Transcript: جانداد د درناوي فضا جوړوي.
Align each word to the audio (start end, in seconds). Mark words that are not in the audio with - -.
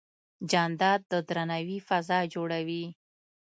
جانداد 0.51 1.01
د 1.11 1.13
درناوي 1.29 1.77
فضا 1.87 2.19
جوړوي. 2.33 2.85